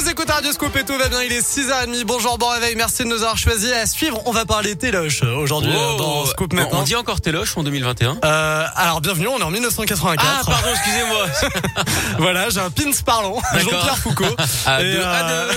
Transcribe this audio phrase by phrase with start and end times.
[0.00, 2.04] Vous écoutez Radio Scoop et tout va bien, il est 6h30.
[2.04, 4.22] Bonjour, bon réveil, merci de nous avoir choisi à suivre.
[4.26, 6.80] On va parler téloche aujourd'hui Oh, euh, dans Scoop maintenant.
[6.80, 10.24] On dit encore Téloche en 2021 Euh, alors bienvenue, on est en 1984.
[10.24, 11.26] Ah pardon, excusez-moi.
[12.18, 13.42] Voilà, j'ai un pins parlant.
[13.54, 14.24] Jean-Pierre Foucault.
[14.66, 15.52] À Et, deux, à euh,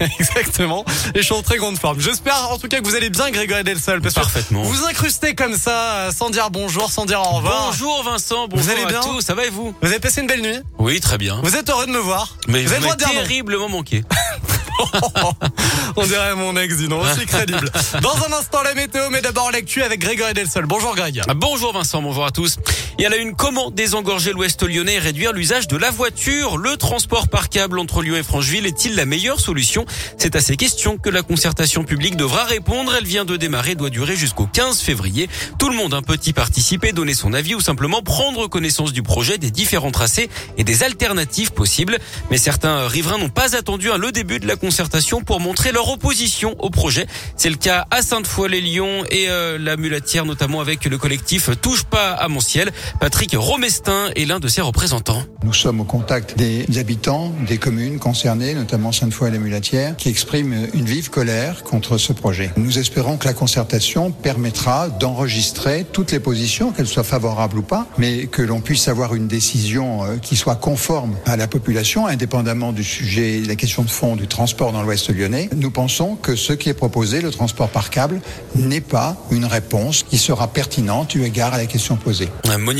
[0.20, 0.84] Exactement.
[1.14, 2.00] Et je suis en très grande forme.
[2.00, 4.00] J'espère en tout cas que vous allez bien, Grégory Delsol.
[4.00, 4.62] Parce que Parfaitement.
[4.62, 7.66] Vous incrustez comme ça, euh, sans dire bonjour, sans dire au revoir.
[7.66, 9.74] Bonjour Vincent, bonjour allez bien à tous, ça va et vous?
[9.82, 10.60] Vous avez passé une belle nuit?
[10.78, 11.40] Oui, très bien.
[11.42, 12.94] Vous êtes heureux de me voir Mais vous vous non.
[12.94, 13.79] terriblement
[15.96, 17.70] On dirait mon ex, dis donc, aussi crédible.
[18.00, 20.66] Dans un instant, la météo, mais d'abord l'actu avec Grégory Delsol.
[20.66, 21.22] Bonjour Greg.
[21.36, 22.56] Bonjour Vincent, bonjour à tous.
[23.00, 26.76] Et à la une, comment désengorger l'ouest lyonnais et réduire l'usage de la voiture Le
[26.76, 29.86] transport par câble entre Lyon et Francheville est-il la meilleure solution?
[30.18, 32.94] C'est à ces questions que la concertation publique devra répondre.
[32.94, 35.30] Elle vient de démarrer, doit durer jusqu'au 15 février.
[35.58, 39.38] Tout le monde peut y participer, donner son avis ou simplement prendre connaissance du projet,
[39.38, 41.96] des différents tracés et des alternatives possibles.
[42.30, 45.88] Mais certains riverains n'ont pas attendu hein, le début de la concertation pour montrer leur
[45.88, 47.06] opposition au projet.
[47.38, 52.12] C'est le cas à Sainte-Foy-les-Lyons et euh, la Mulatière, notamment avec le collectif Touche pas
[52.12, 52.70] à mon ciel.
[52.98, 55.22] Patrick Romestin est l'un de ses représentants.
[55.44, 60.08] Nous sommes au contact des habitants des communes concernées, notamment Sainte-Foy et la Mulatière, qui
[60.08, 62.50] expriment une vive colère contre ce projet.
[62.56, 67.86] Nous espérons que la concertation permettra d'enregistrer toutes les positions, qu'elles soient favorables ou pas,
[67.98, 72.72] mais que l'on puisse avoir une décision euh, qui soit conforme à la population, indépendamment
[72.72, 75.48] du sujet, de la question de fond du transport dans l'Ouest lyonnais.
[75.56, 78.20] Nous pensons que ce qui est proposé, le transport par câble,
[78.54, 82.28] n'est pas une réponse qui sera pertinente eu égard à la question posée.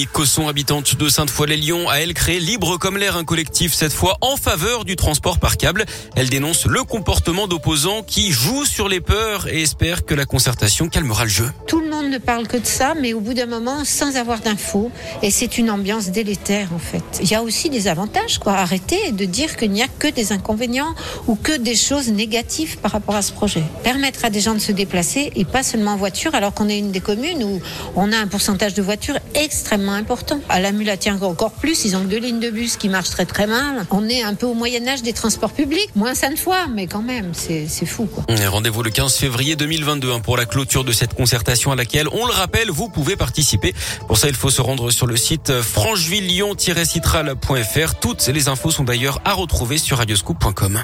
[0.00, 4.16] Monique Cosson, habitante de Sainte-Foy-les-Lyons, a elle créé Libre comme l'air, un collectif cette fois
[4.22, 5.84] en faveur du transport par câble.
[6.16, 10.88] Elle dénonce le comportement d'opposants qui jouent sur les peurs et espère que la concertation
[10.88, 11.52] calmera le jeu.
[11.66, 14.40] Tout le monde ne parle que de ça, mais au bout d'un moment, sans avoir
[14.40, 14.90] d'infos,
[15.20, 17.04] et c'est une ambiance délétère en fait.
[17.20, 18.54] Il y a aussi des avantages, quoi.
[18.54, 20.94] Arrêtez de dire qu'il n'y a que des inconvénients
[21.26, 23.64] ou que des choses négatives par rapport à ce projet.
[23.84, 26.78] Permettre à des gens de se déplacer et pas seulement en voiture, alors qu'on est
[26.78, 27.60] une des communes où
[27.96, 30.40] on a un pourcentage de voitures extrêmement important.
[30.48, 33.46] À la Mulatière encore plus, ils ont deux lignes de bus qui marchent très très
[33.46, 33.86] mal.
[33.90, 37.02] On est un peu au Moyen Âge des transports publics, moins de fois, mais quand
[37.02, 41.72] même, c'est fou, Rendez-vous le 15 février 2022 hein, pour la clôture de cette concertation
[41.72, 43.74] à laquelle, on le rappelle, vous pouvez participer.
[44.06, 47.94] Pour ça, il faut se rendre sur le site francheville-citral.fr.
[48.00, 50.82] Toutes les infos sont d'ailleurs à retrouver sur radioscoop.com.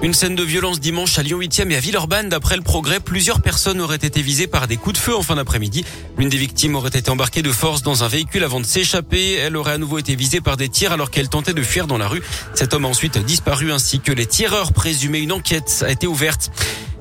[0.00, 2.28] Une scène de violence dimanche à Lyon 8e et à Villeurbanne.
[2.28, 5.34] D'après le progrès, plusieurs personnes auraient été visées par des coups de feu en fin
[5.34, 5.84] d'après-midi.
[6.16, 9.32] L'une des victimes aurait été embarquée de force dans un véhicule avant de s'échapper.
[9.32, 11.98] Elle aurait à nouveau été visée par des tirs alors qu'elle tentait de fuir dans
[11.98, 12.22] la rue.
[12.54, 15.18] Cet homme a ensuite disparu ainsi que les tireurs présumés.
[15.18, 16.52] Une enquête a été ouverte.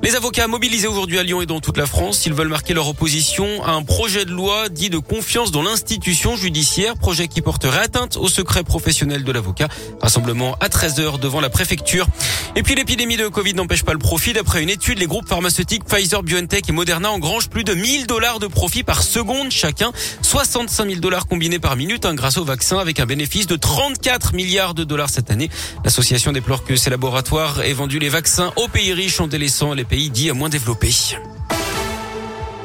[0.03, 2.87] Les avocats mobilisés aujourd'hui à Lyon et dans toute la France, ils veulent marquer leur
[2.87, 7.79] opposition à un projet de loi dit de confiance dans l'institution judiciaire, projet qui porterait
[7.79, 9.67] atteinte au secret professionnel de l'avocat.
[9.99, 12.07] Rassemblement à 13h devant la préfecture.
[12.55, 14.33] Et puis l'épidémie de Covid n'empêche pas le profit.
[14.33, 18.39] D'après une étude, les groupes pharmaceutiques Pfizer, BioNTech et Moderna engrangent plus de 1000 dollars
[18.39, 19.91] de profit par seconde chacun.
[20.21, 24.33] 65 000 dollars combinés par minute hein, grâce au vaccin avec un bénéfice de 34
[24.33, 25.49] milliards de dollars cette année.
[25.83, 29.87] L'association déplore que ces laboratoires aient vendu les vaccins aux pays riches en délaissant les
[29.87, 30.93] pays dits moins développés.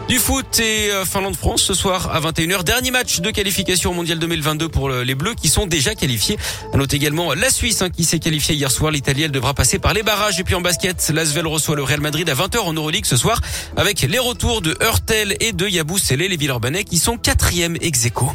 [0.09, 2.65] Du foot et euh, Finlande-France ce soir à 21h.
[2.65, 6.37] Dernier match de qualification au mondial 2022 pour le- les Bleus qui sont déjà qualifiés.
[6.75, 8.91] À note également la Suisse hein, qui s'est qualifiée hier soir.
[8.91, 10.38] L'Italie elle devra passer par les barrages.
[10.38, 13.41] Et puis en basket, l'Asvel reçoit le Real Madrid à 20h en Euroleague ce soir
[13.76, 18.04] avec les retours de Hurtel et de Yabou Sele, les Villeurbanais qui sont quatrième ex
[18.04, 18.32] aequo.